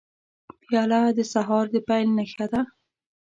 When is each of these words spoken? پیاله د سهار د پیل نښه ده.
پیاله 0.65 1.01
د 1.17 1.19
سهار 1.33 1.65
د 1.73 1.75
پیل 1.87 2.07
نښه 2.17 2.45
ده. 2.51 2.61